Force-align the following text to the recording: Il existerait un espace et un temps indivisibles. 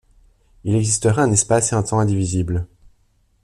Il 0.63 0.73
existerait 0.75 1.21
un 1.21 1.31
espace 1.31 1.73
et 1.73 1.75
un 1.75 1.83
temps 1.83 1.99
indivisibles. 1.99 2.65